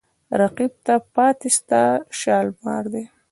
رقیب 0.39 0.73
ته 0.85 0.93
پاته 1.13 1.49
ستا 1.57 1.83
شالمار 2.19 2.83
دی 2.93 3.03